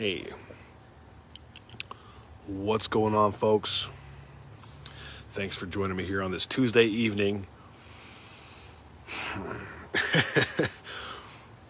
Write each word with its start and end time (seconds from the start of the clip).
Hey, 0.00 0.24
what's 2.46 2.88
going 2.88 3.14
on, 3.14 3.32
folks? 3.32 3.90
Thanks 5.32 5.54
for 5.54 5.66
joining 5.66 5.94
me 5.94 6.04
here 6.04 6.22
on 6.22 6.30
this 6.30 6.46
Tuesday 6.46 6.86
evening. 6.86 7.46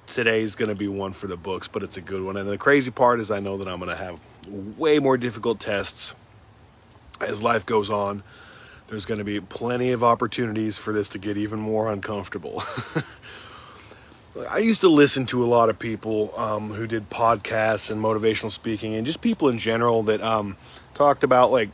Today's 0.06 0.54
going 0.54 0.68
to 0.68 0.76
be 0.76 0.86
one 0.86 1.10
for 1.10 1.26
the 1.26 1.36
books, 1.36 1.66
but 1.66 1.82
it's 1.82 1.96
a 1.96 2.00
good 2.00 2.22
one. 2.22 2.36
And 2.36 2.48
the 2.48 2.56
crazy 2.56 2.92
part 2.92 3.18
is, 3.18 3.32
I 3.32 3.40
know 3.40 3.56
that 3.56 3.66
I'm 3.66 3.80
going 3.80 3.90
to 3.90 3.96
have 3.96 4.20
way 4.78 5.00
more 5.00 5.18
difficult 5.18 5.58
tests 5.58 6.14
as 7.20 7.42
life 7.42 7.66
goes 7.66 7.90
on. 7.90 8.22
There's 8.86 9.06
going 9.06 9.18
to 9.18 9.24
be 9.24 9.40
plenty 9.40 9.90
of 9.90 10.04
opportunities 10.04 10.78
for 10.78 10.92
this 10.92 11.08
to 11.08 11.18
get 11.18 11.36
even 11.36 11.58
more 11.58 11.90
uncomfortable. 11.90 12.62
I 14.48 14.58
used 14.58 14.80
to 14.82 14.88
listen 14.88 15.26
to 15.26 15.44
a 15.44 15.46
lot 15.46 15.70
of 15.70 15.78
people 15.78 16.32
um, 16.38 16.70
who 16.70 16.86
did 16.86 17.10
podcasts 17.10 17.90
and 17.90 18.02
motivational 18.02 18.50
speaking, 18.50 18.94
and 18.94 19.04
just 19.04 19.20
people 19.20 19.48
in 19.48 19.58
general 19.58 20.04
that 20.04 20.20
um, 20.22 20.56
talked 20.94 21.24
about 21.24 21.50
like, 21.50 21.70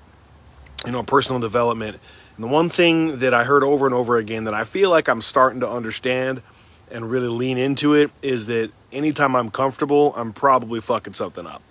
you 0.84 0.92
know, 0.92 1.02
personal 1.02 1.40
development. 1.40 1.98
And 2.36 2.44
the 2.44 2.48
one 2.48 2.68
thing 2.68 3.18
that 3.18 3.34
I 3.34 3.44
heard 3.44 3.62
over 3.62 3.86
and 3.86 3.94
over 3.94 4.16
again 4.16 4.44
that 4.44 4.54
I 4.54 4.64
feel 4.64 4.90
like 4.90 5.08
I'm 5.08 5.20
starting 5.20 5.60
to 5.60 5.68
understand 5.68 6.42
and 6.90 7.10
really 7.10 7.28
lean 7.28 7.58
into 7.58 7.94
it 7.94 8.10
is 8.22 8.46
that 8.46 8.70
anytime 8.92 9.36
I'm 9.36 9.50
comfortable, 9.50 10.14
I'm 10.16 10.32
probably 10.32 10.80
fucking 10.80 11.14
something 11.14 11.46
up. 11.46 11.62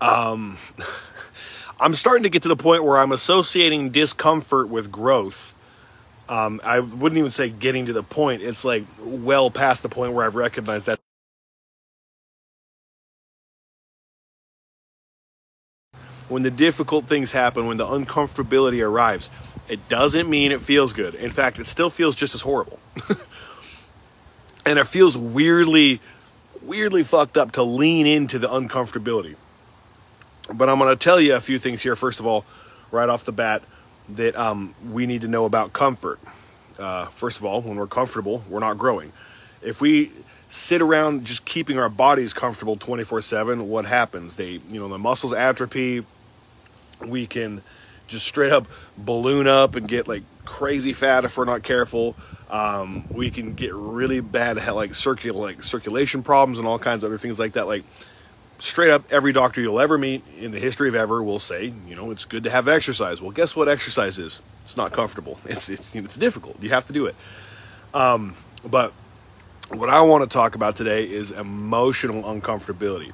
Um, 0.00 0.58
I'm 1.80 1.94
starting 1.94 2.24
to 2.24 2.30
get 2.30 2.42
to 2.42 2.48
the 2.48 2.56
point 2.56 2.84
where 2.84 2.98
I'm 2.98 3.12
associating 3.12 3.90
discomfort 3.90 4.68
with 4.68 4.90
growth 4.90 5.54
um, 6.28 6.60
I 6.64 6.80
wouldn't 6.80 7.18
even 7.18 7.30
say 7.30 7.50
getting 7.50 7.86
to 7.86 7.92
the 7.92 8.02
point. 8.02 8.42
It's 8.42 8.64
like 8.64 8.84
well 9.00 9.50
past 9.50 9.82
the 9.82 9.88
point 9.88 10.12
where 10.12 10.26
I've 10.26 10.34
recognized 10.34 10.86
that. 10.86 10.98
When 16.28 16.42
the 16.42 16.50
difficult 16.50 17.04
things 17.04 17.30
happen, 17.30 17.66
when 17.66 17.76
the 17.76 17.86
uncomfortability 17.86 18.84
arrives, 18.84 19.30
it 19.68 19.88
doesn't 19.88 20.28
mean 20.28 20.50
it 20.50 20.60
feels 20.60 20.92
good. 20.92 21.14
In 21.14 21.30
fact, 21.30 21.60
it 21.60 21.66
still 21.66 21.90
feels 21.90 22.16
just 22.16 22.34
as 22.34 22.40
horrible. 22.40 22.80
and 24.66 24.80
it 24.80 24.88
feels 24.88 25.16
weirdly, 25.16 26.00
weirdly 26.62 27.04
fucked 27.04 27.36
up 27.36 27.52
to 27.52 27.62
lean 27.62 28.06
into 28.08 28.40
the 28.40 28.48
uncomfortability. 28.48 29.36
But 30.52 30.68
I'm 30.68 30.78
going 30.78 30.90
to 30.90 30.96
tell 30.96 31.20
you 31.20 31.34
a 31.36 31.40
few 31.40 31.60
things 31.60 31.82
here. 31.82 31.94
First 31.94 32.18
of 32.18 32.26
all, 32.26 32.44
right 32.90 33.08
off 33.08 33.24
the 33.24 33.32
bat, 33.32 33.62
that 34.10 34.36
um, 34.36 34.74
we 34.90 35.06
need 35.06 35.22
to 35.22 35.28
know 35.28 35.44
about 35.44 35.72
comfort. 35.72 36.20
Uh, 36.78 37.06
first 37.06 37.38
of 37.38 37.44
all, 37.44 37.62
when 37.62 37.76
we're 37.76 37.86
comfortable, 37.86 38.44
we're 38.48 38.60
not 38.60 38.78
growing. 38.78 39.12
If 39.62 39.80
we 39.80 40.12
sit 40.48 40.80
around 40.80 41.24
just 41.24 41.44
keeping 41.44 41.78
our 41.78 41.88
bodies 41.88 42.32
comfortable 42.32 42.76
24 42.76 43.22
7, 43.22 43.68
what 43.68 43.86
happens? 43.86 44.36
They, 44.36 44.60
you 44.68 44.80
know, 44.80 44.88
the 44.88 44.98
muscles 44.98 45.32
atrophy. 45.32 46.04
We 47.06 47.26
can 47.26 47.62
just 48.06 48.26
straight 48.26 48.52
up 48.52 48.68
balloon 48.96 49.48
up 49.48 49.74
and 49.74 49.88
get 49.88 50.06
like 50.06 50.22
crazy 50.44 50.92
fat 50.92 51.24
if 51.24 51.36
we're 51.36 51.44
not 51.44 51.62
careful. 51.62 52.16
Um, 52.48 53.04
we 53.10 53.30
can 53.30 53.54
get 53.54 53.74
really 53.74 54.20
bad 54.20 54.56
like 54.68 54.92
circul 54.92 55.34
like 55.34 55.64
circulation 55.64 56.22
problems 56.22 56.58
and 56.58 56.66
all 56.66 56.78
kinds 56.78 57.02
of 57.02 57.10
other 57.10 57.18
things 57.18 57.38
like 57.38 57.54
that. 57.54 57.66
Like 57.66 57.84
straight 58.58 58.90
up 58.90 59.04
every 59.12 59.32
doctor 59.32 59.60
you'll 59.60 59.80
ever 59.80 59.98
meet 59.98 60.22
in 60.38 60.50
the 60.50 60.58
history 60.58 60.88
of 60.88 60.94
ever 60.94 61.22
will 61.22 61.38
say, 61.38 61.72
you 61.86 61.94
know, 61.94 62.10
it's 62.10 62.24
good 62.24 62.42
to 62.44 62.50
have 62.50 62.68
exercise. 62.68 63.20
Well, 63.20 63.30
guess 63.30 63.54
what 63.54 63.68
exercise 63.68 64.18
is? 64.18 64.40
It's 64.62 64.76
not 64.76 64.92
comfortable. 64.92 65.38
It's 65.46 65.68
it's 65.68 65.94
it's 65.94 66.16
difficult. 66.16 66.62
You 66.62 66.70
have 66.70 66.86
to 66.86 66.92
do 66.92 67.06
it. 67.06 67.14
Um, 67.94 68.34
but 68.68 68.92
what 69.70 69.88
I 69.88 70.00
want 70.02 70.28
to 70.28 70.32
talk 70.32 70.54
about 70.54 70.76
today 70.76 71.04
is 71.04 71.30
emotional 71.30 72.22
uncomfortability. 72.22 73.12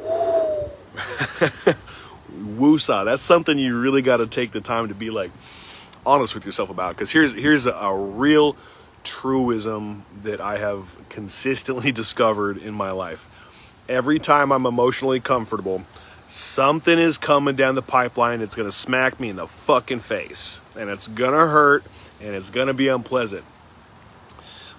Woosah. 2.32 3.04
That's 3.04 3.22
something 3.22 3.58
you 3.58 3.78
really 3.78 4.02
got 4.02 4.18
to 4.18 4.26
take 4.26 4.52
the 4.52 4.60
time 4.60 4.88
to 4.88 4.94
be 4.94 5.10
like 5.10 5.30
honest 6.06 6.34
with 6.34 6.44
yourself 6.44 6.70
about. 6.70 6.96
Because 6.96 7.10
here's 7.10 7.32
here's 7.32 7.66
a, 7.66 7.72
a 7.72 7.96
real 7.96 8.56
truism 9.04 10.04
that 10.22 10.40
I 10.40 10.58
have 10.58 10.96
consistently 11.08 11.92
discovered 12.02 12.58
in 12.58 12.74
my 12.74 12.90
life 12.90 13.26
every 13.90 14.18
time 14.18 14.52
I'm 14.52 14.64
emotionally 14.64 15.20
comfortable, 15.20 15.84
something 16.28 16.98
is 16.98 17.18
coming 17.18 17.56
down 17.56 17.74
the 17.74 17.82
pipeline. 17.82 18.40
It's 18.40 18.54
going 18.54 18.68
to 18.68 18.74
smack 18.74 19.18
me 19.18 19.28
in 19.28 19.36
the 19.36 19.48
fucking 19.48 20.00
face. 20.00 20.60
And 20.78 20.88
it's 20.88 21.08
going 21.08 21.32
to 21.32 21.46
hurt 21.48 21.84
and 22.22 22.34
it's 22.34 22.50
going 22.50 22.68
to 22.68 22.74
be 22.74 22.88
unpleasant. 22.88 23.44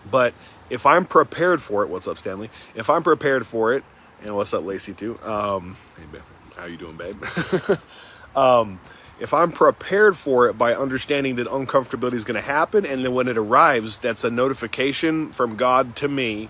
But 0.10 0.34
if 0.70 0.86
I'm 0.86 1.06
prepared 1.06 1.62
for 1.62 1.84
it, 1.84 1.90
what's 1.90 2.08
up, 2.08 2.18
Stanley? 2.18 2.50
If 2.74 2.90
I'm 2.90 3.04
prepared 3.04 3.46
for 3.46 3.74
it, 3.74 3.84
and 4.24 4.36
what's 4.36 4.54
up, 4.54 4.64
Lacey, 4.64 4.94
too? 4.94 5.20
Um. 5.24 5.76
How 6.56 6.66
you 6.66 6.78
doing, 6.78 6.96
babe? 6.96 7.18
um, 8.36 8.80
if 9.20 9.34
I'm 9.34 9.52
prepared 9.52 10.16
for 10.16 10.48
it 10.48 10.58
by 10.58 10.76
understanding 10.76 11.36
that 11.36 11.48
uncomfortability 11.48 12.14
is 12.14 12.24
going 12.24 12.36
to 12.36 12.48
happen, 12.48 12.86
and 12.86 13.04
then 13.04 13.14
when 13.14 13.28
it 13.28 13.38
arrives, 13.38 14.00
that's 14.00 14.24
a 14.24 14.30
notification 14.30 15.32
from 15.32 15.56
God 15.56 15.96
to 15.98 16.08
me 16.08 16.50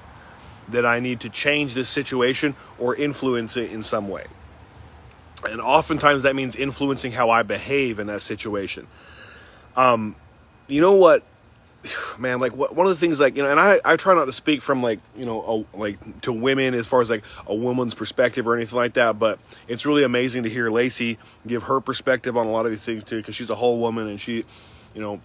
that 0.72 0.86
I 0.86 1.00
need 1.00 1.20
to 1.22 1.30
change 1.30 1.74
this 1.74 1.90
situation 1.90 2.56
or 2.80 2.96
influence 2.96 3.58
it 3.58 3.72
in 3.72 3.84
some 3.84 4.10
way. 4.10 4.26
And 5.44 5.60
oftentimes 5.60 6.24
that 6.24 6.36
means 6.36 6.56
influencing 6.56 7.14
how 7.14 7.30
I 7.30 7.44
behave 7.44 8.00
in 8.00 8.08
that 8.08 8.22
situation. 8.22 8.88
Um, 9.76 10.16
you 10.68 10.82
know 10.82 10.94
what, 10.94 11.24
man, 12.20 12.40
like 12.40 12.56
what, 12.56 12.76
one 12.76 12.86
of 12.86 12.92
the 12.92 13.00
things 13.00 13.20
like, 13.20 13.36
you 13.36 13.44
know, 13.44 13.50
and 13.50 13.60
I, 13.60 13.80
I 13.84 13.96
try 13.96 14.14
not 14.14 14.26
to 14.26 14.32
speak 14.32 14.62
from 14.62 14.84
like, 14.84 15.00
you 15.16 15.26
know, 15.26 15.66
a, 15.74 15.78
like 15.78 16.22
to 16.22 16.32
women 16.32 16.74
as 16.74 16.88
far 16.88 17.02
as 17.02 17.10
like 17.10 17.24
a 17.48 17.56
woman's 17.56 17.96
perspective 17.96 18.48
or 18.48 18.56
anything 18.56 18.78
like 18.78 18.94
that. 18.94 19.18
But 19.20 19.40
it's 19.68 19.86
really 19.86 20.04
amazing 20.04 20.44
to 20.44 20.50
hear 20.50 20.70
Lacey 20.70 21.18
give 21.48 21.64
her 21.64 21.82
perspective 21.82 22.38
on 22.38 22.46
a 22.46 22.52
lot 22.52 22.66
of 22.66 22.72
these 22.72 22.86
things 22.86 23.04
too, 23.04 23.18
because 23.18 23.36
she's 23.36 23.50
a 23.50 23.56
whole 23.56 23.80
woman 23.80 24.08
and 24.08 24.20
she, 24.20 24.46
you 24.94 25.02
know, 25.02 25.22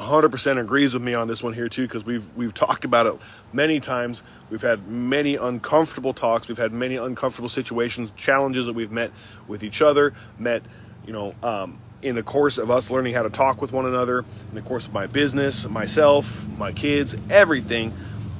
100% 0.00 0.60
agrees 0.60 0.94
with 0.94 1.02
me 1.02 1.14
on 1.14 1.28
this 1.28 1.42
one 1.42 1.52
here 1.52 1.68
too 1.68 1.82
because 1.82 2.04
we've 2.04 2.24
we've 2.36 2.54
talked 2.54 2.84
about 2.84 3.06
it 3.06 3.14
many 3.52 3.80
times. 3.80 4.22
We've 4.50 4.62
had 4.62 4.88
many 4.88 5.36
uncomfortable 5.36 6.12
talks. 6.12 6.48
We've 6.48 6.58
had 6.58 6.72
many 6.72 6.96
uncomfortable 6.96 7.48
situations 7.48 8.12
challenges 8.16 8.66
that 8.66 8.74
we've 8.74 8.92
met 8.92 9.10
with 9.46 9.62
each 9.62 9.82
other 9.82 10.14
met 10.38 10.62
you 11.06 11.12
know 11.12 11.34
um, 11.42 11.78
in 12.02 12.14
the 12.14 12.22
course 12.22 12.58
of 12.58 12.70
us 12.70 12.90
learning 12.90 13.14
how 13.14 13.22
to 13.22 13.30
talk 13.30 13.62
with 13.62 13.72
one 13.72 13.86
another 13.86 14.24
in 14.48 14.54
the 14.54 14.62
course 14.62 14.86
of 14.86 14.92
my 14.92 15.06
business 15.06 15.68
myself 15.68 16.46
my 16.58 16.72
kids 16.72 17.16
everything. 17.30 17.92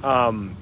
Um, 0.02 0.56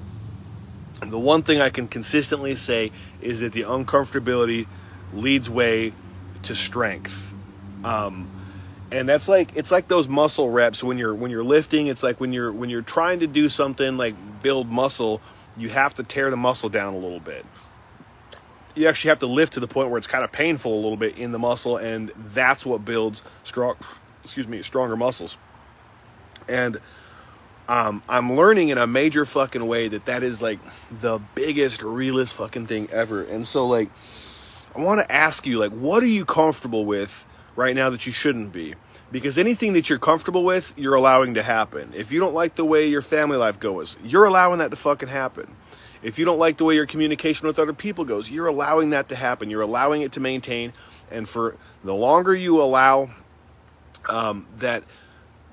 the 1.01 1.19
one 1.19 1.43
thing 1.43 1.59
i 1.59 1.69
can 1.69 1.87
consistently 1.87 2.55
say 2.55 2.91
is 3.21 3.41
that 3.41 3.51
the 3.51 3.63
uncomfortability 3.63 4.67
leads 5.13 5.49
way 5.49 5.93
to 6.43 6.55
strength. 6.55 7.33
Um, 7.83 8.27
and 8.93 9.09
that's 9.09 9.27
like 9.27 9.55
it's 9.55 9.71
like 9.71 9.87
those 9.87 10.07
muscle 10.07 10.49
reps 10.49 10.83
when 10.83 10.97
you're 10.97 11.15
when 11.15 11.31
you're 11.31 11.43
lifting 11.43 11.87
it's 11.87 12.03
like 12.03 12.19
when 12.19 12.31
you're 12.31 12.51
when 12.51 12.69
you're 12.69 12.81
trying 12.83 13.19
to 13.19 13.27
do 13.27 13.49
something 13.49 13.97
like 13.97 14.13
build 14.41 14.69
muscle 14.69 15.19
you 15.57 15.69
have 15.69 15.93
to 15.95 16.03
tear 16.03 16.29
the 16.29 16.37
muscle 16.37 16.69
down 16.69 16.93
a 16.93 16.97
little 16.97 17.19
bit. 17.19 17.45
You 18.75 18.87
actually 18.87 19.09
have 19.09 19.19
to 19.19 19.27
lift 19.27 19.53
to 19.53 19.59
the 19.59 19.67
point 19.67 19.89
where 19.89 19.97
it's 19.97 20.07
kind 20.07 20.23
of 20.23 20.31
painful 20.31 20.73
a 20.73 20.81
little 20.81 20.97
bit 20.97 21.17
in 21.17 21.31
the 21.31 21.39
muscle 21.39 21.77
and 21.77 22.11
that's 22.15 22.65
what 22.65 22.83
builds 22.85 23.21
strong 23.43 23.75
excuse 24.23 24.47
me 24.47 24.61
stronger 24.61 24.95
muscles. 24.95 25.37
And 26.47 26.79
um, 27.67 28.03
i'm 28.09 28.33
learning 28.33 28.69
in 28.69 28.77
a 28.77 28.85
major 28.85 29.25
fucking 29.25 29.65
way 29.65 29.87
that 29.87 30.05
that 30.05 30.21
is 30.21 30.41
like 30.41 30.59
the 30.91 31.19
biggest 31.33 31.81
realest 31.81 32.35
fucking 32.35 32.67
thing 32.67 32.89
ever. 32.91 33.23
And 33.23 33.47
so 33.47 33.65
like 33.67 33.89
i 34.75 34.81
want 34.81 35.01
to 35.01 35.11
ask 35.11 35.45
you 35.45 35.59
like 35.59 35.71
what 35.71 36.01
are 36.01 36.07
you 36.07 36.25
comfortable 36.25 36.85
with 36.85 37.27
right 37.55 37.75
now 37.75 37.89
that 37.89 38.05
you 38.05 38.11
shouldn't 38.11 38.53
be. 38.53 38.75
Because 39.11 39.37
anything 39.37 39.73
that 39.73 39.89
you're 39.89 39.99
comfortable 39.99 40.43
with, 40.43 40.73
you're 40.77 40.95
allowing 40.95 41.35
to 41.35 41.43
happen. 41.43 41.91
If 41.95 42.11
you 42.11 42.19
don't 42.19 42.33
like 42.33 42.55
the 42.55 42.65
way 42.65 42.87
your 42.87 43.03
family 43.03 43.37
life 43.37 43.59
goes, 43.59 43.97
you're 44.03 44.25
allowing 44.25 44.59
that 44.59 44.71
to 44.71 44.75
fucking 44.75 45.09
happen. 45.09 45.47
If 46.01 46.19
you 46.19 46.25
don't 46.25 46.39
like 46.39 46.57
the 46.57 46.65
way 46.65 46.75
your 46.75 46.85
communication 46.85 47.47
with 47.47 47.59
other 47.59 47.73
people 47.73 48.05
goes, 48.05 48.29
you're 48.29 48.47
allowing 48.47 48.89
that 48.89 49.09
to 49.09 49.15
happen. 49.15 49.49
You're 49.49 49.61
allowing 49.61 50.01
it 50.01 50.11
to 50.13 50.19
maintain. 50.19 50.73
And 51.11 51.29
for 51.29 51.55
the 51.83 51.93
longer 51.93 52.35
you 52.35 52.61
allow 52.61 53.09
um, 54.09 54.47
that 54.57 54.83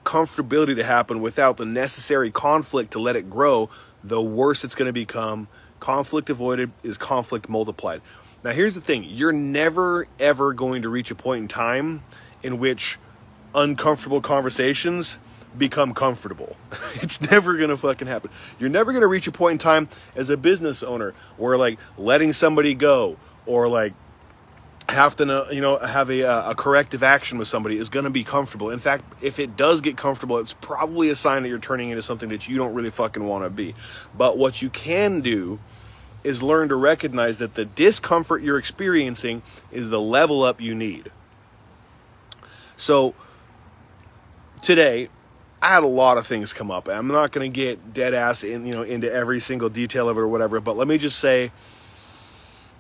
comfortability 0.05 0.75
to 0.77 0.85
happen 0.85 1.21
without 1.21 1.57
the 1.57 1.67
necessary 1.67 2.31
conflict 2.31 2.93
to 2.93 2.99
let 2.99 3.15
it 3.15 3.31
grow, 3.31 3.71
the 4.03 4.21
worse 4.21 4.65
it's 4.65 4.75
going 4.75 4.89
to 4.89 4.93
become. 4.93 5.49
Conflict 5.79 6.31
avoided 6.31 6.71
is 6.83 6.99
conflict 6.99 7.49
multiplied. 7.49 8.01
Now, 8.43 8.53
here's 8.53 8.75
the 8.75 8.81
thing 8.81 9.05
you're 9.05 9.33
never, 9.33 10.07
ever 10.19 10.55
going 10.55 10.83
to 10.83 10.89
reach 10.89 11.11
a 11.11 11.15
point 11.15 11.43
in 11.43 11.49
time 11.49 12.03
in 12.43 12.59
which 12.59 12.99
uncomfortable 13.55 14.21
conversations 14.21 15.19
become 15.57 15.95
comfortable. 15.95 16.57
it's 16.95 17.21
never 17.31 17.57
gonna 17.57 17.77
fucking 17.77 18.07
happen. 18.07 18.31
You're 18.59 18.71
never 18.71 18.93
gonna 18.93 19.07
reach 19.07 19.27
a 19.27 19.33
point 19.33 19.53
in 19.53 19.59
time 19.59 19.89
as 20.15 20.31
a 20.31 20.37
business 20.37 20.83
owner 20.83 21.13
where 21.37 21.57
like 21.57 21.79
letting 21.99 22.33
somebody 22.33 22.75
go 22.75 23.17
or 23.47 23.69
like 23.69 23.93
have 24.89 25.17
to 25.17 25.47
you 25.53 25.61
know 25.61 25.79
have 25.79 26.11
a, 26.11 26.25
uh, 26.25 26.51
a 26.51 26.55
corrective 26.55 27.03
action 27.03 27.39
with 27.39 27.49
somebody 27.49 27.77
is 27.77 27.89
going 27.89 28.05
to 28.05 28.11
be 28.11 28.25
comfortable 28.25 28.71
in 28.71 28.79
fact 28.81 29.05
if 29.23 29.39
it 29.39 29.57
does 29.57 29.81
get 29.81 29.97
comfortable 29.97 30.39
it's 30.39 30.55
probably 30.55 31.11
a 31.11 31.15
sign 31.15 31.43
that 31.43 31.49
you're 31.49 31.61
turning 31.61 31.91
into 31.91 32.03
something 32.03 32.29
that 32.29 32.49
you 32.49 32.57
don't 32.57 32.75
really 32.75 32.91
fucking 32.91 33.25
want 33.25 33.45
to 33.45 33.51
be 33.51 33.73
but 34.17 34.37
what 34.37 34.61
you 34.61 34.69
can 34.69 35.21
do 35.21 35.61
is 36.23 36.43
learn 36.43 36.69
to 36.69 36.77
recognize 36.77 37.39
that 37.39 37.55
the 37.55 37.65
discomfort 37.65 38.43
you're 38.43 38.59
experiencing 38.59 39.43
is 39.73 39.91
the 39.91 40.01
level 40.01 40.43
up 40.43 40.61
you 40.61 40.75
need. 40.75 41.11
So 42.77 43.15
today, 44.63 45.09
I 45.63 45.75
had 45.75 45.83
a 45.83 45.89
lot 45.89 46.17
of 46.17 46.27
things 46.27 46.53
come 46.53 46.71
up. 46.71 46.89
I'm 46.89 47.09
not 47.09 47.33
going 47.33 47.51
to 47.51 47.55
get 47.55 47.93
dead 47.93 48.15
ass 48.15 48.43
in, 48.43 48.67
you 48.67 48.75
know, 48.75 48.83
into 48.83 49.13
every 49.13 49.41
single 49.41 49.69
detail 49.69 50.09
of 50.09 50.17
it 50.17 50.21
or 50.21 50.29
whatever, 50.29 50.61
but 50.61 50.77
let 50.77 50.89
me 50.89 50.97
just 50.97 51.19
say 51.19 51.53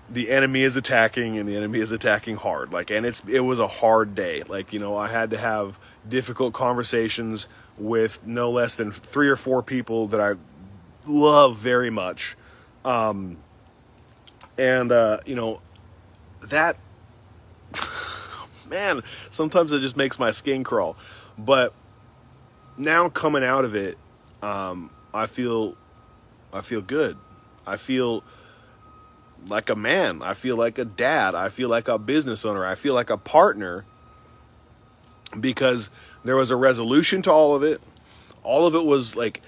the 0.08 0.30
enemy 0.30 0.62
is 0.62 0.76
attacking 0.76 1.38
and 1.38 1.48
the 1.48 1.56
enemy 1.56 1.78
is 1.78 1.92
attacking 1.92 2.36
hard. 2.36 2.72
Like 2.72 2.90
and 2.90 3.06
it's 3.06 3.22
it 3.28 3.40
was 3.40 3.58
a 3.58 3.66
hard 3.66 4.14
day. 4.14 4.42
Like, 4.42 4.72
you 4.72 4.78
know, 4.78 4.96
I 4.96 5.08
had 5.08 5.30
to 5.30 5.38
have 5.38 5.78
difficult 6.08 6.52
conversations 6.54 7.46
with 7.78 8.26
no 8.26 8.50
less 8.50 8.76
than 8.76 8.90
3 8.90 9.28
or 9.28 9.36
4 9.36 9.62
people 9.62 10.08
that 10.08 10.20
I 10.20 10.34
love 11.06 11.56
very 11.56 11.90
much. 11.90 12.36
Um 12.84 13.36
and 14.60 14.92
uh, 14.92 15.20
you 15.24 15.34
know, 15.34 15.60
that 16.42 16.76
man, 18.68 19.02
sometimes 19.30 19.72
it 19.72 19.80
just 19.80 19.96
makes 19.96 20.18
my 20.18 20.30
skin 20.30 20.64
crawl. 20.64 20.96
But 21.38 21.72
now 22.76 23.08
coming 23.08 23.42
out 23.42 23.64
of 23.64 23.74
it, 23.74 23.96
um, 24.42 24.90
I 25.14 25.26
feel, 25.26 25.76
I 26.52 26.60
feel 26.60 26.82
good. 26.82 27.16
I 27.66 27.76
feel 27.76 28.22
like 29.48 29.70
a 29.70 29.76
man. 29.76 30.22
I 30.22 30.34
feel 30.34 30.56
like 30.56 30.78
a 30.78 30.84
dad. 30.84 31.34
I 31.34 31.48
feel 31.48 31.68
like 31.68 31.88
a 31.88 31.98
business 31.98 32.44
owner. 32.44 32.66
I 32.66 32.74
feel 32.74 32.94
like 32.94 33.10
a 33.10 33.16
partner 33.16 33.84
because 35.38 35.90
there 36.24 36.36
was 36.36 36.50
a 36.50 36.56
resolution 36.56 37.22
to 37.22 37.32
all 37.32 37.56
of 37.56 37.62
it. 37.62 37.80
All 38.42 38.66
of 38.66 38.74
it 38.74 38.84
was 38.84 39.16
like 39.16 39.40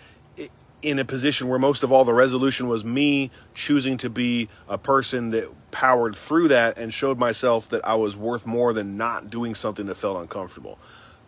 in 0.82 0.98
a 0.98 1.04
position 1.04 1.48
where 1.48 1.58
most 1.58 1.82
of 1.82 1.92
all 1.92 2.04
the 2.04 2.12
resolution 2.12 2.68
was 2.68 2.84
me 2.84 3.30
choosing 3.54 3.96
to 3.98 4.10
be 4.10 4.48
a 4.68 4.76
person 4.76 5.30
that 5.30 5.48
powered 5.70 6.14
through 6.14 6.48
that 6.48 6.76
and 6.76 6.92
showed 6.92 7.18
myself 7.18 7.68
that 7.68 7.86
I 7.86 7.94
was 7.94 8.16
worth 8.16 8.46
more 8.46 8.72
than 8.72 8.96
not 8.96 9.30
doing 9.30 9.54
something 9.54 9.86
that 9.86 9.94
felt 9.94 10.20
uncomfortable. 10.20 10.78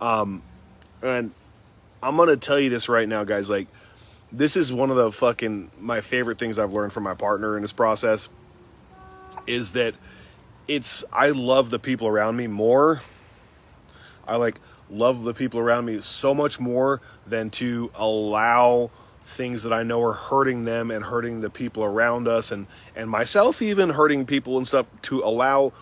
Um, 0.00 0.42
and 1.02 1.30
I'm 2.02 2.16
gonna 2.16 2.36
tell 2.36 2.58
you 2.58 2.68
this 2.68 2.88
right 2.88 3.08
now, 3.08 3.24
guys. 3.24 3.48
Like, 3.48 3.68
this 4.32 4.56
is 4.56 4.72
one 4.72 4.90
of 4.90 4.96
the 4.96 5.12
fucking 5.12 5.70
my 5.80 6.00
favorite 6.00 6.38
things 6.38 6.58
I've 6.58 6.72
learned 6.72 6.92
from 6.92 7.04
my 7.04 7.14
partner 7.14 7.56
in 7.56 7.62
this 7.62 7.72
process 7.72 8.30
is 9.46 9.72
that 9.72 9.94
it's 10.66 11.04
I 11.12 11.28
love 11.30 11.70
the 11.70 11.78
people 11.78 12.08
around 12.08 12.36
me 12.36 12.48
more. 12.48 13.02
I 14.26 14.36
like 14.36 14.58
love 14.90 15.22
the 15.24 15.34
people 15.34 15.60
around 15.60 15.84
me 15.84 16.00
so 16.00 16.34
much 16.34 16.58
more 16.58 17.00
than 17.26 17.50
to 17.50 17.90
allow 17.94 18.90
things 19.24 19.62
that 19.62 19.72
I 19.72 19.82
know 19.82 20.02
are 20.02 20.12
hurting 20.12 20.64
them 20.64 20.90
and 20.90 21.04
hurting 21.04 21.40
the 21.40 21.50
people 21.50 21.82
around 21.82 22.28
us 22.28 22.52
and 22.52 22.66
and 22.94 23.08
myself 23.08 23.62
even 23.62 23.90
hurting 23.90 24.26
people 24.26 24.58
and 24.58 24.68
stuff 24.68 24.86
to 25.02 25.20
allow 25.22 25.72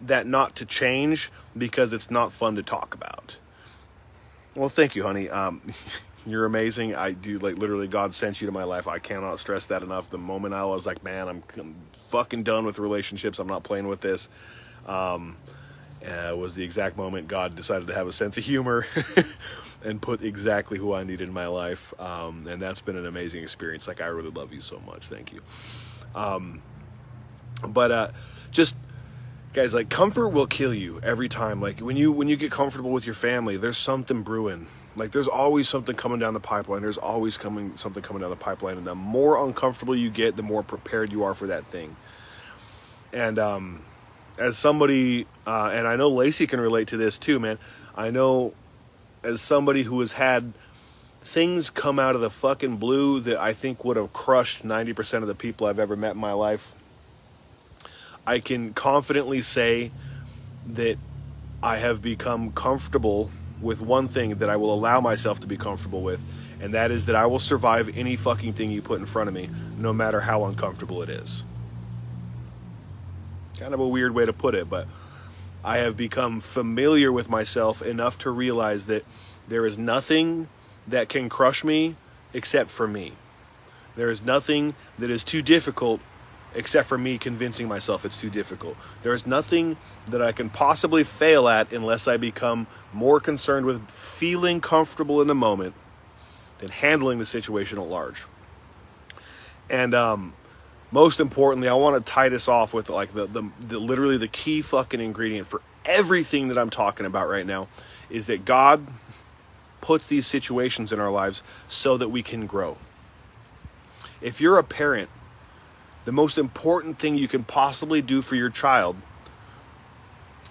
that 0.00 0.26
not 0.26 0.54
to 0.56 0.66
change 0.66 1.30
because 1.56 1.92
it's 1.92 2.10
not 2.10 2.32
fun 2.32 2.56
to 2.56 2.62
talk 2.62 2.94
about. 2.94 3.38
Well, 4.54 4.68
thank 4.68 4.94
you, 4.94 5.04
honey. 5.04 5.30
Um, 5.30 5.62
you're 6.26 6.44
amazing. 6.44 6.94
I 6.94 7.12
do 7.12 7.38
like 7.38 7.56
literally 7.56 7.88
God 7.88 8.14
sent 8.14 8.40
you 8.40 8.46
to 8.46 8.52
my 8.52 8.64
life. 8.64 8.86
I 8.86 8.98
cannot 8.98 9.38
stress 9.38 9.66
that 9.66 9.82
enough. 9.82 10.10
The 10.10 10.18
moment 10.18 10.54
I 10.54 10.64
was 10.64 10.86
like, 10.86 11.02
man, 11.02 11.28
I'm, 11.28 11.42
I'm 11.58 11.74
fucking 12.10 12.42
done 12.42 12.66
with 12.66 12.78
relationships. 12.78 13.38
I'm 13.38 13.48
not 13.48 13.62
playing 13.62 13.88
with 13.88 14.02
this. 14.02 14.28
Um, 14.86 15.36
uh, 16.04 16.34
was 16.36 16.54
the 16.54 16.64
exact 16.64 16.96
moment 16.96 17.28
God 17.28 17.54
decided 17.54 17.86
to 17.88 17.94
have 17.94 18.08
a 18.08 18.12
sense 18.12 18.36
of 18.36 18.44
humor 18.44 18.86
and 19.84 20.00
put 20.00 20.22
exactly 20.22 20.78
who 20.78 20.94
I 20.94 21.04
needed 21.04 21.28
in 21.28 21.34
my 21.34 21.46
life. 21.46 21.92
Um, 22.00 22.46
and 22.46 22.60
that's 22.60 22.80
been 22.80 22.96
an 22.96 23.06
amazing 23.06 23.42
experience. 23.42 23.88
Like 23.88 24.00
I 24.00 24.06
really 24.06 24.30
love 24.30 24.52
you 24.52 24.60
so 24.60 24.80
much. 24.86 25.06
Thank 25.06 25.32
you. 25.32 25.40
Um, 26.14 26.62
but 27.66 27.90
uh, 27.90 28.08
just 28.50 28.76
guys 29.52 29.74
like 29.74 29.90
comfort 29.90 30.28
will 30.28 30.46
kill 30.46 30.72
you 30.72 30.98
every 31.02 31.28
time 31.28 31.60
like 31.60 31.80
when 31.80 31.96
you 31.96 32.10
when 32.10 32.26
you 32.26 32.36
get 32.36 32.50
comfortable 32.50 32.90
with 32.90 33.04
your 33.04 33.14
family 33.14 33.58
there's 33.58 33.76
something 33.76 34.22
brewing 34.22 34.66
like 34.96 35.12
there's 35.12 35.28
always 35.28 35.68
something 35.68 35.94
coming 35.94 36.18
down 36.18 36.32
the 36.32 36.40
pipeline 36.40 36.80
there's 36.80 36.96
always 36.96 37.36
coming 37.36 37.76
something 37.76 38.02
coming 38.02 38.22
down 38.22 38.30
the 38.30 38.36
pipeline 38.36 38.78
and 38.78 38.86
the 38.86 38.94
more 38.94 39.44
uncomfortable 39.44 39.94
you 39.94 40.08
get 40.08 40.36
the 40.36 40.42
more 40.42 40.62
prepared 40.62 41.12
you 41.12 41.22
are 41.24 41.34
for 41.34 41.46
that 41.48 41.64
thing 41.64 41.94
and 43.12 43.38
um 43.38 43.82
as 44.38 44.56
somebody 44.56 45.26
uh 45.46 45.70
and 45.72 45.86
i 45.86 45.96
know 45.96 46.08
lacey 46.08 46.46
can 46.46 46.60
relate 46.60 46.88
to 46.88 46.96
this 46.96 47.18
too 47.18 47.38
man 47.38 47.58
i 47.94 48.10
know 48.10 48.54
as 49.24 49.40
somebody 49.40 49.82
who 49.82 50.00
has 50.00 50.12
had 50.12 50.52
things 51.20 51.70
come 51.70 51.98
out 51.98 52.14
of 52.14 52.20
the 52.20 52.30
fucking 52.30 52.76
blue 52.76 53.20
that 53.20 53.38
i 53.40 53.52
think 53.52 53.84
would 53.84 53.96
have 53.96 54.12
crushed 54.12 54.66
90% 54.66 55.22
of 55.22 55.28
the 55.28 55.34
people 55.34 55.66
i've 55.66 55.78
ever 55.78 55.96
met 55.96 56.14
in 56.14 56.20
my 56.20 56.32
life 56.32 56.74
I 58.26 58.38
can 58.38 58.72
confidently 58.72 59.42
say 59.42 59.90
that 60.68 60.96
I 61.62 61.78
have 61.78 62.02
become 62.02 62.52
comfortable 62.52 63.30
with 63.60 63.80
one 63.80 64.08
thing 64.08 64.36
that 64.36 64.48
I 64.48 64.56
will 64.56 64.72
allow 64.72 65.00
myself 65.00 65.40
to 65.40 65.46
be 65.46 65.56
comfortable 65.56 66.02
with, 66.02 66.24
and 66.60 66.74
that 66.74 66.90
is 66.90 67.06
that 67.06 67.16
I 67.16 67.26
will 67.26 67.38
survive 67.38 67.96
any 67.96 68.16
fucking 68.16 68.52
thing 68.52 68.70
you 68.70 68.82
put 68.82 69.00
in 69.00 69.06
front 69.06 69.28
of 69.28 69.34
me, 69.34 69.48
no 69.78 69.92
matter 69.92 70.20
how 70.20 70.44
uncomfortable 70.44 71.02
it 71.02 71.08
is. 71.08 71.42
Kind 73.58 73.74
of 73.74 73.80
a 73.80 73.88
weird 73.88 74.14
way 74.14 74.26
to 74.26 74.32
put 74.32 74.54
it, 74.54 74.68
but 74.68 74.86
I 75.64 75.78
have 75.78 75.96
become 75.96 76.40
familiar 76.40 77.12
with 77.12 77.30
myself 77.30 77.82
enough 77.82 78.18
to 78.18 78.30
realize 78.30 78.86
that 78.86 79.04
there 79.48 79.64
is 79.64 79.78
nothing 79.78 80.48
that 80.88 81.08
can 81.08 81.28
crush 81.28 81.62
me 81.62 81.94
except 82.34 82.70
for 82.70 82.88
me. 82.88 83.12
There 83.94 84.10
is 84.10 84.22
nothing 84.22 84.74
that 84.98 85.10
is 85.10 85.22
too 85.22 85.42
difficult 85.42 86.00
except 86.54 86.88
for 86.88 86.98
me 86.98 87.16
convincing 87.16 87.68
myself 87.68 88.04
it's 88.04 88.20
too 88.20 88.28
difficult. 88.30 88.76
There 89.02 89.14
is 89.14 89.26
nothing 89.26 89.76
that 90.06 90.20
I 90.20 90.32
can 90.32 90.50
possibly 90.50 91.04
fail 91.04 91.48
at 91.48 91.72
unless 91.72 92.06
I 92.08 92.16
become 92.16 92.66
more 92.92 93.20
concerned 93.20 93.64
with 93.64 93.90
feeling 93.90 94.60
comfortable 94.60 95.20
in 95.22 95.28
the 95.28 95.34
moment 95.34 95.74
than 96.58 96.68
handling 96.68 97.18
the 97.18 97.26
situation 97.26 97.78
at 97.78 97.86
large. 97.86 98.24
And 99.70 99.94
um, 99.94 100.34
most 100.92 101.18
importantly, 101.18 101.68
I 101.68 101.74
want 101.74 102.04
to 102.04 102.12
tie 102.12 102.28
this 102.28 102.48
off 102.48 102.72
with 102.72 102.88
like 102.88 103.12
the, 103.14 103.26
the, 103.26 103.50
the 103.60 103.78
literally 103.78 104.18
the 104.18 104.28
key 104.28 104.62
fucking 104.62 105.00
ingredient 105.00 105.48
for 105.48 105.60
everything 105.84 106.48
that 106.48 106.58
I'm 106.58 106.70
talking 106.70 107.06
about 107.06 107.28
right 107.28 107.46
now 107.46 107.66
is 108.08 108.26
that 108.26 108.44
God 108.44 108.86
puts 109.80 110.06
these 110.06 110.26
situations 110.28 110.92
in 110.92 111.00
our 111.00 111.10
lives 111.10 111.42
so 111.66 111.96
that 111.96 112.10
we 112.10 112.22
can 112.22 112.46
grow. 112.46 112.76
If 114.20 114.40
you're 114.40 114.58
a 114.58 114.62
parent 114.62 115.08
the 116.04 116.12
most 116.12 116.36
important 116.36 116.98
thing 116.98 117.16
you 117.16 117.28
can 117.28 117.44
possibly 117.44 118.02
do 118.02 118.22
for 118.22 118.34
your 118.34 118.50
child 118.50 118.96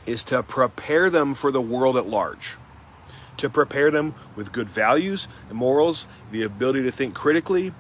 is 0.06 0.24
to 0.26 0.42
prepare 0.44 1.10
them 1.10 1.34
for 1.34 1.52
the 1.52 1.62
world 1.62 1.98
at 1.98 2.08
large. 2.08 2.56
To 3.38 3.50
prepare 3.50 3.92
them 3.92 4.16
with 4.36 4.52
good 4.52 4.70
values 4.70 5.28
and 5.50 5.58
morals, 5.58 6.08
the 6.32 6.44
ability 6.44 6.84
to 6.84 6.92
think 6.92 7.14
critically, 7.14 7.74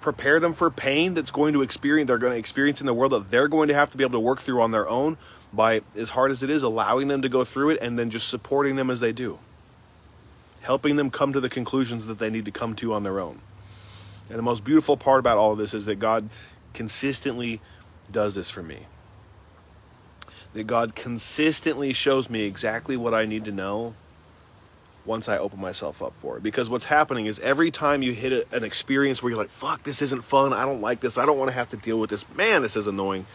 prepare 0.00 0.40
them 0.40 0.52
for 0.52 0.70
pain 0.70 1.14
that's 1.14 1.30
going 1.30 1.52
to 1.52 1.62
experience 1.62 2.08
they're 2.08 2.18
going 2.18 2.32
to 2.32 2.38
experience 2.38 2.80
in 2.80 2.86
the 2.86 2.94
world 2.94 3.12
that 3.12 3.30
they're 3.30 3.48
going 3.48 3.68
to 3.68 3.74
have 3.74 3.90
to 3.90 3.98
be 3.98 4.04
able 4.04 4.12
to 4.12 4.20
work 4.20 4.40
through 4.40 4.60
on 4.60 4.70
their 4.70 4.88
own 4.88 5.16
by 5.52 5.80
as 5.96 6.10
hard 6.10 6.30
as 6.30 6.42
it 6.42 6.50
is 6.50 6.62
allowing 6.62 7.08
them 7.08 7.22
to 7.22 7.28
go 7.28 7.44
through 7.44 7.70
it 7.70 7.78
and 7.80 7.98
then 7.98 8.10
just 8.10 8.28
supporting 8.28 8.76
them 8.76 8.90
as 8.90 9.00
they 9.00 9.12
do 9.12 9.38
helping 10.60 10.96
them 10.96 11.10
come 11.10 11.32
to 11.32 11.40
the 11.40 11.48
conclusions 11.48 12.06
that 12.06 12.18
they 12.18 12.30
need 12.30 12.44
to 12.44 12.50
come 12.50 12.74
to 12.74 12.92
on 12.92 13.02
their 13.02 13.18
own 13.18 13.40
and 14.28 14.38
the 14.38 14.42
most 14.42 14.62
beautiful 14.62 14.96
part 14.96 15.20
about 15.20 15.38
all 15.38 15.52
of 15.52 15.58
this 15.58 15.72
is 15.72 15.86
that 15.86 15.98
god 15.98 16.28
consistently 16.74 17.60
does 18.10 18.34
this 18.34 18.50
for 18.50 18.62
me. 18.62 18.80
That 20.54 20.66
God 20.66 20.94
consistently 20.94 21.92
shows 21.92 22.30
me 22.30 22.42
exactly 22.42 22.96
what 22.96 23.14
I 23.14 23.26
need 23.26 23.44
to 23.44 23.52
know 23.52 23.94
once 25.08 25.28
I 25.28 25.38
open 25.38 25.60
myself 25.60 26.02
up 26.02 26.12
for 26.12 26.36
it. 26.36 26.42
Because 26.42 26.70
what's 26.70 26.84
happening 26.84 27.26
is 27.26 27.40
every 27.40 27.70
time 27.70 28.02
you 28.02 28.12
hit 28.12 28.32
a, 28.32 28.56
an 28.56 28.62
experience 28.62 29.22
where 29.22 29.30
you're 29.30 29.38
like, 29.38 29.48
fuck, 29.48 29.82
this 29.82 30.02
isn't 30.02 30.22
fun. 30.22 30.52
I 30.52 30.64
don't 30.64 30.82
like 30.82 31.00
this. 31.00 31.18
I 31.18 31.26
don't 31.26 31.38
want 31.38 31.50
to 31.50 31.54
have 31.54 31.70
to 31.70 31.76
deal 31.76 31.98
with 31.98 32.10
this. 32.10 32.28
Man, 32.36 32.62
this 32.62 32.76
is 32.76 32.86
annoying. 32.86 33.26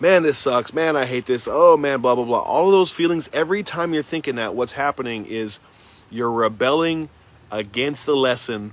Man, 0.00 0.22
this 0.22 0.38
sucks. 0.38 0.72
Man, 0.72 0.96
I 0.96 1.04
hate 1.04 1.26
this. 1.26 1.48
Oh, 1.50 1.76
man, 1.76 2.00
blah, 2.00 2.14
blah, 2.14 2.24
blah. 2.24 2.40
All 2.40 2.66
of 2.66 2.72
those 2.72 2.92
feelings, 2.92 3.28
every 3.32 3.62
time 3.62 3.92
you're 3.92 4.02
thinking 4.02 4.36
that, 4.36 4.54
what's 4.54 4.72
happening 4.72 5.26
is 5.26 5.60
you're 6.10 6.30
rebelling 6.30 7.08
against 7.50 8.06
the 8.06 8.16
lesson 8.16 8.72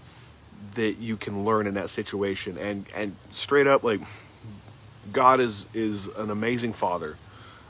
that 0.76 1.00
you 1.00 1.18
can 1.18 1.44
learn 1.44 1.68
in 1.68 1.74
that 1.74 1.90
situation 1.90 2.58
and 2.58 2.86
and 2.96 3.16
straight 3.32 3.68
up 3.68 3.84
like 3.84 4.00
god 5.12 5.40
is 5.40 5.68
is 5.74 6.08
an 6.08 6.30
amazing 6.30 6.72
father 6.72 7.18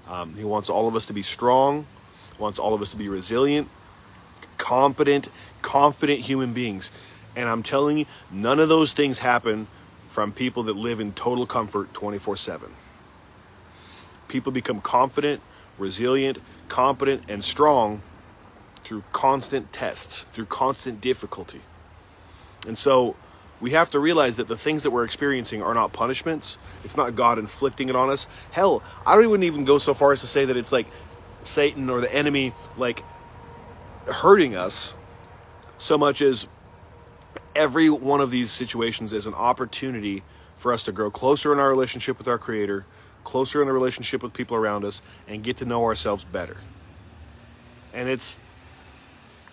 um, 0.08 0.36
he 0.36 0.44
wants 0.44 0.70
all 0.70 0.88
of 0.88 0.96
us 0.96 1.08
to 1.08 1.14
be 1.14 1.22
strong 1.22 1.86
wants 2.38 2.60
all 2.60 2.74
of 2.74 2.82
us 2.82 2.92
to 2.92 2.98
be 2.98 3.08
resilient 3.10 3.68
competent 4.72 5.28
confident 5.62 6.22
human 6.22 6.54
beings 6.54 6.92
and 7.36 7.50
i'm 7.50 7.62
telling 7.62 7.98
you 7.98 8.06
none 8.32 8.58
of 8.58 8.70
those 8.70 8.94
things 8.94 9.20
happen 9.20 9.68
from 10.08 10.32
people 10.32 10.64
that 10.64 10.78
live 10.78 11.02
in 11.02 11.12
total 11.12 11.46
comfort 11.46 11.94
24 11.94 12.38
7 12.38 12.72
people 14.30 14.50
become 14.50 14.80
confident 14.80 15.42
resilient 15.78 16.40
competent 16.70 17.22
and 17.28 17.44
strong 17.44 18.02
through 18.82 19.04
constant 19.12 19.74
tests 19.74 20.24
through 20.32 20.46
constant 20.46 21.02
difficulty 21.02 21.60
and 22.66 22.78
so 22.78 23.18
we 23.60 23.72
have 23.72 23.90
to 23.90 24.00
realize 24.00 24.38
that 24.38 24.48
the 24.48 24.58
things 24.58 24.84
that 24.84 24.92
we're 24.92 25.04
experiencing 25.04 25.62
are 25.62 25.76
not 25.76 25.94
punishments. 25.94 26.58
It's 26.84 26.98
not 26.98 27.16
God 27.16 27.38
inflicting 27.38 27.90
it 27.90 27.96
on 27.96 28.10
us. 28.10 28.26
Hell, 28.50 28.82
I 29.06 29.18
wouldn't 29.18 29.44
even 29.44 29.66
go 29.66 29.78
so 29.78 29.94
far 29.94 30.14
as 30.14 30.22
to 30.22 30.28
say 30.28 30.46
that 30.46 30.58
it's 30.58 30.72
like 30.72 30.88
Satan 31.44 31.88
or 31.88 32.02
the 32.02 32.12
enemy 32.12 32.54
like 32.76 33.04
hurting 34.08 34.56
us 34.56 34.96
so 35.78 35.98
much 35.98 36.22
as 36.22 36.48
every 37.56 37.90
one 37.90 38.22
of 38.22 38.32
these 38.32 38.52
situations 38.52 39.14
is 39.14 39.26
an 39.26 39.34
opportunity 39.34 40.24
for 40.58 40.72
us 40.72 40.84
to 40.84 40.92
grow 40.92 41.10
closer 41.10 41.52
in 41.52 41.60
our 41.60 41.70
relationship 41.70 42.18
with 42.18 42.28
our 42.28 42.38
creator, 42.38 42.86
closer 43.24 43.62
in 43.62 43.68
the 43.68 43.74
relationship 43.74 44.22
with 44.24 44.34
people 44.34 44.56
around 44.56 44.86
us 44.86 45.02
and 45.28 45.44
get 45.44 45.58
to 45.58 45.66
know 45.66 45.84
ourselves 45.84 46.24
better. 46.24 46.58
And 47.94 48.08
it's 48.08 48.40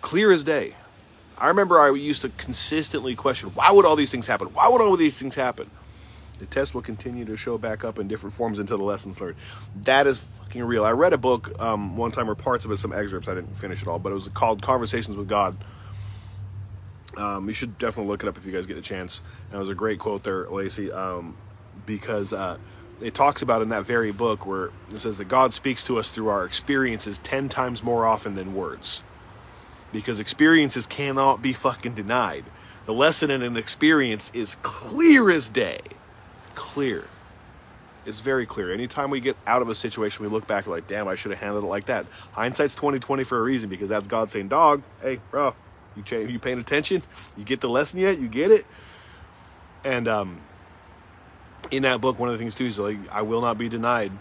clear 0.01 0.31
as 0.31 0.43
day. 0.43 0.75
I 1.37 1.47
remember 1.47 1.79
I 1.79 1.91
used 1.91 2.21
to 2.21 2.29
consistently 2.29 3.15
question 3.15 3.49
why 3.49 3.71
would 3.71 3.85
all 3.85 3.95
these 3.95 4.11
things 4.11 4.27
happen? 4.27 4.47
Why 4.49 4.67
would 4.69 4.81
all 4.81 4.93
of 4.93 4.99
these 4.99 5.19
things 5.19 5.35
happen? 5.35 5.69
The 6.37 6.45
test 6.45 6.73
will 6.73 6.81
continue 6.81 7.25
to 7.25 7.35
show 7.35 7.57
back 7.57 7.83
up 7.83 7.99
in 7.99 8.07
different 8.07 8.33
forms 8.33 8.59
until 8.59 8.77
the 8.77 8.83
lessons 8.83 9.19
learned. 9.19 9.35
That 9.83 10.07
is 10.07 10.21
fucking 10.49 10.63
real. 10.63 10.83
I 10.83 10.91
read 10.93 11.13
a 11.13 11.17
book 11.17 11.61
um, 11.61 11.95
one 11.95 12.11
time, 12.11 12.27
or 12.27 12.33
parts 12.33 12.65
of 12.65 12.71
it, 12.71 12.77
some 12.77 12.91
excerpts. 12.91 13.27
I 13.27 13.35
didn't 13.35 13.59
finish 13.59 13.83
it 13.83 13.87
all, 13.87 13.99
but 13.99 14.11
it 14.11 14.15
was 14.15 14.27
called 14.29 14.63
Conversations 14.63 15.15
with 15.15 15.27
God. 15.27 15.55
Um, 17.15 17.47
you 17.47 17.53
should 17.53 17.77
definitely 17.77 18.09
look 18.09 18.23
it 18.23 18.29
up 18.29 18.35
if 18.35 18.47
you 18.47 18.51
guys 18.51 18.65
get 18.65 18.75
a 18.75 18.81
chance. 18.81 19.21
And 19.49 19.57
it 19.57 19.59
was 19.59 19.69
a 19.69 19.75
great 19.75 19.99
quote 19.99 20.23
there, 20.23 20.47
Lacey, 20.49 20.91
um, 20.91 21.37
because 21.85 22.33
uh, 22.33 22.57
it 22.99 23.13
talks 23.13 23.43
about 23.43 23.61
in 23.61 23.69
that 23.69 23.85
very 23.85 24.11
book 24.11 24.47
where 24.47 24.71
it 24.91 24.97
says 24.97 25.19
that 25.19 25.27
God 25.27 25.53
speaks 25.53 25.83
to 25.85 25.99
us 25.99 26.09
through 26.09 26.29
our 26.29 26.45
experiences 26.45 27.19
10 27.19 27.47
times 27.49 27.83
more 27.83 28.05
often 28.05 28.33
than 28.33 28.55
words 28.55 29.03
because 29.91 30.19
experiences 30.19 30.87
cannot 30.87 31.43
be 31.43 31.53
fucking 31.53 31.93
denied. 31.93 32.45
The 32.87 32.93
lesson 32.93 33.29
in 33.29 33.43
an 33.43 33.55
experience 33.55 34.31
is 34.33 34.55
clear 34.63 35.29
as 35.29 35.49
day. 35.49 35.81
Clear. 36.55 37.05
It's 38.05 38.21
very 38.21 38.45
clear. 38.45 38.71
Anytime 38.71 39.09
we 39.09 39.19
get 39.19 39.35
out 39.45 39.61
of 39.61 39.69
a 39.69 39.75
situation, 39.75 40.23
we 40.23 40.31
look 40.31 40.47
back 40.47 40.65
and 40.65 40.73
like, 40.73 40.87
damn, 40.87 41.07
I 41.07 41.15
should 41.15 41.31
have 41.31 41.39
handled 41.39 41.63
it 41.63 41.67
like 41.67 41.85
that. 41.85 42.05
Hindsight's 42.31 42.75
2020 42.75 43.23
for 43.23 43.37
a 43.37 43.41
reason 43.41 43.69
because 43.69 43.89
that's 43.89 44.07
God 44.07 44.31
saying, 44.31 44.47
dog, 44.47 44.81
hey, 45.01 45.19
bro, 45.31 45.53
you, 45.95 46.03
ch- 46.03 46.29
you 46.29 46.39
paying 46.39 46.59
attention? 46.59 47.03
You 47.37 47.43
get 47.43 47.61
the 47.61 47.69
lesson 47.69 47.99
yet? 47.99 48.19
You 48.19 48.27
get 48.27 48.51
it? 48.51 48.65
And 49.83 50.07
um, 50.07 50.41
in 51.71 51.83
that 51.83 52.01
book, 52.01 52.19
one 52.19 52.29
of 52.29 52.33
the 52.33 52.39
things 52.39 52.55
too 52.55 52.65
is 52.65 52.79
like, 52.79 52.97
I 53.11 53.21
will 53.21 53.41
not 53.41 53.57
be 53.57 53.69
denied 53.69 54.11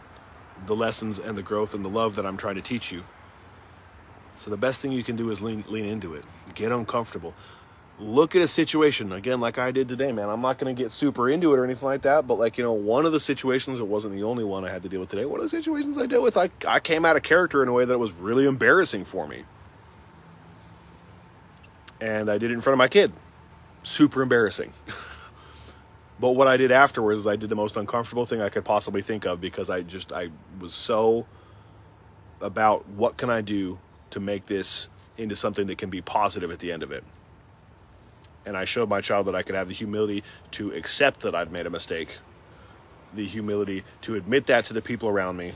the 0.67 0.75
lessons 0.75 1.19
and 1.19 1.39
the 1.39 1.43
growth 1.43 1.75
and 1.75 1.85
the 1.85 1.89
love 1.89 2.17
that 2.17 2.27
I'm 2.27 2.37
trying 2.37 2.57
to 2.57 2.63
teach 2.63 2.91
you 2.93 3.05
so 4.39 4.51
the 4.51 4.57
best 4.57 4.81
thing 4.81 4.93
you 4.93 5.03
can 5.03 5.17
do 5.17 5.31
is 5.31 5.43
lean 5.43 5.65
lean 5.69 5.85
into 5.85 6.15
it. 6.15 6.25
Get 6.55 6.71
uncomfortable. 6.71 7.35
Look 8.01 8.37
at 8.37 8.43
a 8.43 8.49
situation 8.49 9.11
again, 9.11 9.41
like 9.41 9.59
I 9.59 9.73
did 9.73 9.89
today, 9.89 10.13
man. 10.13 10.29
I'm 10.29 10.41
not 10.41 10.59
going 10.59 10.75
to 10.75 10.83
get 10.83 10.93
super 10.93 11.29
into 11.29 11.53
it 11.53 11.59
or 11.59 11.65
anything 11.65 11.87
like 11.87 12.03
that, 12.03 12.29
but 12.29 12.39
like 12.39 12.57
you 12.57 12.63
know, 12.63 12.73
one 12.73 13.05
of 13.05 13.11
the 13.13 13.19
situations 13.19 13.81
it 13.81 13.89
wasn't 13.89 14.15
the 14.15 14.23
only 14.23 14.45
one 14.45 14.65
I 14.65 14.71
had 14.71 14.83
to 14.83 14.89
deal 14.89 15.01
with 15.01 15.09
today. 15.09 15.25
One 15.25 15.41
of 15.41 15.51
the 15.51 15.57
situations 15.57 15.99
I 15.99 16.07
dealt 16.07 16.23
with, 16.23 16.37
I 16.37 16.49
I 16.67 16.79
came 16.79 17.05
out 17.05 17.17
of 17.17 17.25
character 17.25 17.61
in 17.61 17.69
a 17.69 17.73
way 17.73 17.85
that 17.85 17.99
was 17.99 18.13
really 18.13 18.47
embarrassing 18.47 19.05
for 19.05 19.27
me, 19.27 19.43
and 22.01 22.31
I 22.31 22.39
did 22.39 22.53
it 22.53 22.55
in 22.55 22.61
front 22.61 22.75
of 22.75 22.79
my 22.79 22.89
kid. 22.89 23.13
Super 23.83 24.23
embarrassing. 24.23 24.73
but 26.21 26.33
what 26.33 26.47
I 26.47 26.57
did 26.57 26.71
afterwards 26.71 27.23
is 27.23 27.27
I 27.27 27.35
did 27.35 27.49
the 27.49 27.57
most 27.57 27.77
uncomfortable 27.77 28.27
thing 28.27 28.41
I 28.41 28.49
could 28.49 28.65
possibly 28.65 29.03
think 29.03 29.27
of 29.27 29.41
because 29.41 29.71
I 29.71 29.81
just 29.81 30.13
I 30.13 30.31
was 30.61 30.73
so 30.73 31.27
about 32.41 32.89
what 32.91 33.17
can 33.17 33.29
I 33.29 33.41
do 33.41 33.81
to 34.11 34.21
make 34.21 34.47
this 34.47 34.89
into 35.17 35.35
something 35.35 35.67
that 35.67 35.79
can 35.79 35.91
be 35.91 36.01
positive 36.01 36.53
at 36.53 36.61
the 36.61 36.71
end 36.71 36.85
of 36.85 36.93
it. 36.93 37.03
And 38.49 38.57
I 38.57 38.65
showed 38.65 38.89
my 38.89 39.03
child 39.03 39.27
that 39.27 39.35
I 39.35 39.43
could 39.43 39.55
have 39.55 39.69
the 39.69 39.75
humility 39.75 40.25
to 40.53 40.73
accept 40.73 41.21
that 41.21 41.35
I'd 41.35 41.53
made 41.53 41.67
a 41.67 41.71
mistake, 41.71 42.17
the 43.13 43.27
humility 43.27 43.85
to 44.03 44.15
admit 44.15 44.47
that 44.47 44.65
to 44.65 44.73
the 44.73 44.81
people 44.81 45.11
around 45.11 45.37
me, 45.37 45.53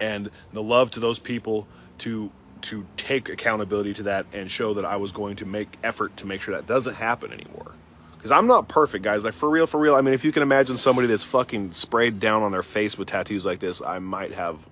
and 0.00 0.30
the 0.54 0.62
love 0.62 0.90
to 0.92 1.00
those 1.00 1.18
people 1.18 1.68
to 1.98 2.32
to 2.62 2.86
take 2.96 3.28
accountability 3.28 3.92
to 3.92 4.04
that 4.04 4.24
and 4.32 4.50
show 4.50 4.72
that 4.72 4.86
I 4.86 4.96
was 4.96 5.12
going 5.12 5.36
to 5.36 5.44
make 5.44 5.76
effort 5.84 6.16
to 6.16 6.26
make 6.26 6.40
sure 6.40 6.54
that 6.54 6.66
doesn't 6.66 6.94
happen 6.94 7.30
anymore. 7.30 7.72
Because 8.16 8.30
I'm 8.30 8.46
not 8.46 8.68
perfect, 8.68 9.04
guys. 9.04 9.22
Like, 9.22 9.34
for 9.34 9.50
real, 9.50 9.66
for 9.66 9.78
real. 9.78 9.94
I 9.94 10.00
mean, 10.00 10.14
if 10.14 10.24
you 10.24 10.32
can 10.32 10.42
imagine 10.42 10.78
somebody 10.78 11.06
that's 11.06 11.24
fucking 11.24 11.72
sprayed 11.72 12.18
down 12.18 12.42
on 12.42 12.52
their 12.52 12.62
face 12.62 12.96
with 12.96 13.08
tattoos 13.08 13.44
like 13.44 13.60
this, 13.60 13.82
I 13.82 13.98
might 13.98 14.32
have 14.32 14.66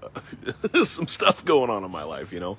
some 0.83 1.07
stuff 1.07 1.45
going 1.45 1.69
on 1.69 1.85
in 1.85 1.91
my 1.91 2.03
life, 2.03 2.33
you 2.33 2.41
know? 2.41 2.57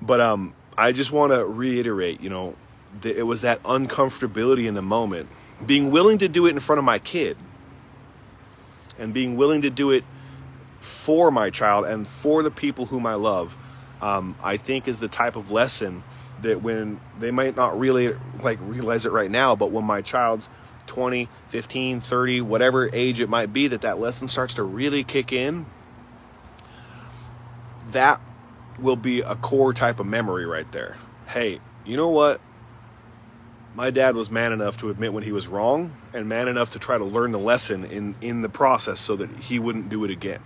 But 0.00 0.20
um, 0.20 0.54
I 0.78 0.92
just 0.92 1.10
want 1.10 1.32
to 1.32 1.44
reiterate, 1.44 2.20
you 2.20 2.30
know, 2.30 2.54
it 3.04 3.26
was 3.26 3.42
that 3.42 3.62
uncomfortability 3.62 4.66
in 4.66 4.74
the 4.74 4.82
moment. 4.82 5.28
Being 5.64 5.90
willing 5.90 6.18
to 6.18 6.28
do 6.28 6.46
it 6.46 6.50
in 6.50 6.60
front 6.60 6.78
of 6.78 6.84
my 6.84 6.98
kid 6.98 7.36
and 8.98 9.12
being 9.12 9.36
willing 9.36 9.62
to 9.62 9.70
do 9.70 9.90
it 9.90 10.04
for 10.80 11.30
my 11.30 11.50
child 11.50 11.84
and 11.86 12.06
for 12.06 12.42
the 12.42 12.50
people 12.50 12.86
whom 12.86 13.06
I 13.06 13.14
love, 13.14 13.56
um, 14.00 14.36
I 14.42 14.56
think 14.56 14.86
is 14.86 14.98
the 14.98 15.08
type 15.08 15.36
of 15.36 15.50
lesson 15.50 16.02
that 16.42 16.62
when 16.62 17.00
they 17.18 17.30
might 17.30 17.56
not 17.56 17.78
really 17.78 18.14
like 18.42 18.58
realize 18.62 19.06
it 19.06 19.12
right 19.12 19.30
now, 19.30 19.56
but 19.56 19.70
when 19.70 19.84
my 19.84 20.02
child's 20.02 20.48
20, 20.86 21.28
15, 21.48 22.00
30, 22.00 22.40
whatever 22.42 22.88
age 22.92 23.20
it 23.20 23.28
might 23.28 23.52
be 23.52 23.68
that 23.68 23.80
that 23.80 23.98
lesson 23.98 24.28
starts 24.28 24.54
to 24.54 24.62
really 24.62 25.02
kick 25.02 25.32
in, 25.32 25.66
that 27.90 28.20
will 28.78 28.96
be 28.96 29.20
a 29.20 29.34
core 29.36 29.72
type 29.72 30.00
of 30.00 30.06
memory 30.06 30.44
right 30.44 30.70
there. 30.72 30.98
Hey, 31.28 31.60
you 31.84 31.96
know 31.96 32.08
what? 32.08 32.40
My 33.76 33.90
dad 33.90 34.16
was 34.16 34.30
man 34.30 34.54
enough 34.54 34.78
to 34.78 34.88
admit 34.88 35.12
when 35.12 35.22
he 35.22 35.32
was 35.32 35.48
wrong 35.48 35.94
and 36.14 36.26
man 36.26 36.48
enough 36.48 36.72
to 36.72 36.78
try 36.78 36.96
to 36.96 37.04
learn 37.04 37.32
the 37.32 37.38
lesson 37.38 37.84
in 37.84 38.14
in 38.22 38.40
the 38.40 38.48
process 38.48 38.98
so 38.98 39.16
that 39.16 39.28
he 39.36 39.58
wouldn't 39.58 39.90
do 39.90 40.02
it 40.02 40.10
again. 40.10 40.40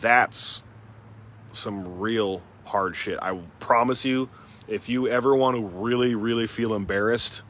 That's 0.00 0.64
some 1.52 1.98
real 1.98 2.40
hard 2.64 2.96
shit. 2.96 3.18
I 3.20 3.38
promise 3.60 4.06
you, 4.06 4.30
if 4.66 4.88
you 4.88 5.08
ever 5.08 5.36
want 5.36 5.58
to 5.58 5.62
really, 5.62 6.14
really 6.14 6.46
feel 6.46 6.72
embarrassed, 6.72 7.42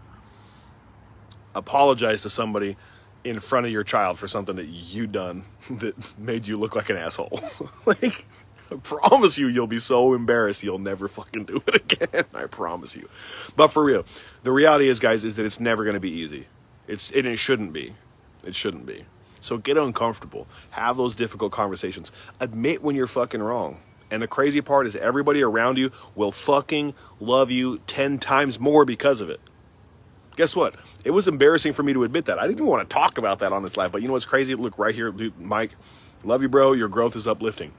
apologize 1.54 2.22
to 2.22 2.28
somebody 2.28 2.76
in 3.22 3.38
front 3.38 3.66
of 3.66 3.72
your 3.72 3.84
child 3.84 4.18
for 4.18 4.26
something 4.26 4.56
that 4.56 4.66
you 4.66 5.06
done 5.06 5.44
that 5.70 6.18
made 6.18 6.44
you 6.44 6.56
look 6.56 6.74
like 6.74 6.90
an 6.90 6.96
asshole. 6.96 7.40
like, 7.86 8.26
I 8.70 8.74
promise 8.82 9.38
you, 9.38 9.46
you'll 9.46 9.66
be 9.66 9.78
so 9.78 10.14
embarrassed 10.14 10.62
you'll 10.62 10.78
never 10.78 11.08
fucking 11.08 11.44
do 11.44 11.62
it 11.66 11.74
again. 11.92 12.24
I 12.34 12.46
promise 12.46 12.96
you. 12.96 13.08
But 13.56 13.68
for 13.68 13.84
real, 13.84 14.04
the 14.42 14.52
reality 14.52 14.88
is, 14.88 15.00
guys, 15.00 15.24
is 15.24 15.36
that 15.36 15.46
it's 15.46 15.60
never 15.60 15.84
going 15.84 15.94
to 15.94 16.00
be 16.00 16.10
easy. 16.10 16.46
It's 16.88 17.10
and 17.10 17.26
it 17.26 17.38
shouldn't 17.38 17.72
be. 17.72 17.94
It 18.44 18.54
shouldn't 18.54 18.86
be. 18.86 19.04
So 19.40 19.58
get 19.58 19.76
uncomfortable. 19.76 20.46
Have 20.70 20.96
those 20.96 21.14
difficult 21.14 21.52
conversations. 21.52 22.10
Admit 22.40 22.82
when 22.82 22.96
you're 22.96 23.06
fucking 23.06 23.42
wrong. 23.42 23.78
And 24.10 24.22
the 24.22 24.28
crazy 24.28 24.60
part 24.60 24.86
is 24.86 24.94
everybody 24.94 25.42
around 25.42 25.78
you 25.78 25.90
will 26.14 26.30
fucking 26.30 26.94
love 27.18 27.50
you 27.50 27.78
10 27.86 28.18
times 28.18 28.60
more 28.60 28.84
because 28.84 29.20
of 29.20 29.30
it. 29.30 29.40
Guess 30.36 30.54
what? 30.54 30.76
It 31.04 31.10
was 31.10 31.26
embarrassing 31.26 31.72
for 31.72 31.82
me 31.82 31.92
to 31.92 32.04
admit 32.04 32.26
that. 32.26 32.38
I 32.38 32.46
didn't 32.46 32.66
want 32.66 32.88
to 32.88 32.92
talk 32.92 33.18
about 33.18 33.38
that 33.40 33.52
on 33.52 33.62
this 33.62 33.76
live, 33.76 33.90
but 33.90 34.02
you 34.02 34.08
know 34.08 34.12
what's 34.12 34.26
crazy? 34.26 34.54
Look 34.54 34.78
right 34.78 34.94
here, 34.94 35.10
dude, 35.10 35.38
Mike. 35.40 35.72
Love 36.24 36.42
you, 36.42 36.48
bro. 36.48 36.72
Your 36.72 36.88
growth 36.88 37.16
is 37.16 37.26
uplifting. 37.26 37.72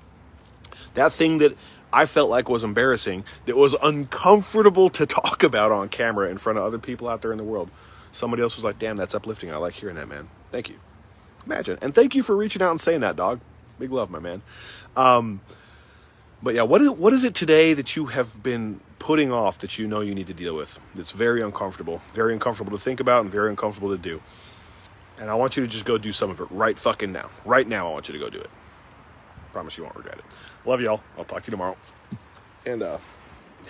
That 0.98 1.14
thing 1.14 1.38
that 1.38 1.56
I 1.94 2.08
felt 2.08 2.28
like 2.28 2.50
was 2.50 2.64
embarrassing, 2.64 3.24
that 3.46 3.56
was 3.56 3.76
uncomfortable 3.84 4.90
to 4.90 5.06
talk 5.06 5.44
about 5.44 5.72
on 5.72 5.90
camera 5.90 6.28
in 6.30 6.40
front 6.40 6.58
of 6.58 6.66
other 6.66 6.80
people 6.80 7.08
out 7.08 7.22
there 7.22 7.32
in 7.32 7.38
the 7.38 7.44
world. 7.44 7.70
Somebody 8.12 8.42
else 8.42 8.56
was 8.56 8.64
like, 8.64 8.80
damn, 8.80 8.98
that's 8.98 9.14
uplifting. 9.14 9.54
I 9.54 9.58
like 9.58 9.76
hearing 9.76 9.96
that, 9.98 10.08
man. 10.08 10.28
Thank 10.52 10.70
you. 10.70 10.76
Imagine. 11.46 11.78
And 11.84 11.94
thank 11.94 12.16
you 12.16 12.24
for 12.24 12.36
reaching 12.36 12.64
out 12.64 12.72
and 12.72 12.82
saying 12.82 13.02
that, 13.02 13.16
dog. 13.16 13.42
Big 13.78 13.92
love, 13.92 14.10
my 14.10 14.18
man. 14.18 14.42
Um, 14.96 15.40
but 16.42 16.56
yeah, 16.56 16.64
what 16.64 16.82
is 16.82 16.90
what 16.90 17.14
is 17.14 17.24
it 17.24 17.36
today 17.36 17.76
that 17.76 17.96
you 17.96 18.08
have 18.08 18.42
been 18.42 18.80
putting 18.98 19.32
off 19.32 19.60
that 19.60 19.78
you 19.78 19.86
know 19.86 20.02
you 20.02 20.16
need 20.16 20.28
to 20.28 20.34
deal 20.34 20.56
with? 20.56 20.80
It's 20.96 21.12
very 21.12 21.42
uncomfortable, 21.42 22.02
very 22.16 22.34
uncomfortable 22.34 22.76
to 22.76 22.84
think 22.84 23.00
about, 23.00 23.22
and 23.22 23.32
very 23.32 23.52
uncomfortable 23.52 23.90
to 23.90 24.02
do. 24.02 24.20
And 25.20 25.30
I 25.30 25.36
want 25.36 25.58
you 25.58 25.64
to 25.64 25.70
just 25.70 25.86
go 25.86 26.00
do 26.00 26.12
some 26.12 26.32
of 26.32 26.40
it 26.40 26.48
right 26.50 26.78
fucking 26.78 27.12
now. 27.12 27.30
Right 27.46 27.68
now, 27.68 27.88
I 27.88 27.92
want 27.92 28.08
you 28.08 28.14
to 28.14 28.20
go 28.20 28.32
do 28.32 28.40
it. 28.40 28.50
Promise 29.54 29.78
you 29.78 29.84
won't 29.84 29.96
regret 29.96 30.20
it. 30.20 30.26
Love 30.66 30.82
y'all. 30.82 31.02
I'll 31.18 31.26
talk 31.26 31.44
to 31.44 31.48
you 31.48 31.52
tomorrow. 31.52 31.76
And 32.66 32.84
uh, 32.84 32.98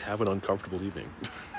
have 0.04 0.22
an 0.22 0.28
uncomfortable 0.28 0.82
evening. 0.84 1.10